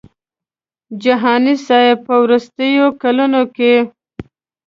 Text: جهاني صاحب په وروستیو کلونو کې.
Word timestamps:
جهاني 1.03 1.55
صاحب 1.67 1.97
په 2.07 2.13
وروستیو 2.23 2.85
کلونو 3.01 3.41
کې. 3.55 3.73